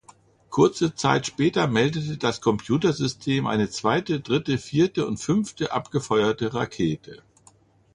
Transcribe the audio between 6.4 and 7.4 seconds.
Rakete.